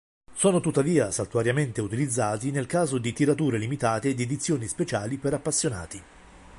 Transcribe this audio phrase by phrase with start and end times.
[0.33, 6.01] Sono tuttavia saltuariamente utilizzati nel caso di tirature limitate di edizioni speciali per appassionati.